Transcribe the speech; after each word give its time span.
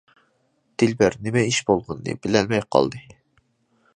دىلبەر 0.83 1.17
نېمە 1.27 1.43
ئىش 1.51 1.59
بولغىنىنى 1.69 2.17
بىلەلمەي 2.25 2.65
قالدى. 2.77 3.05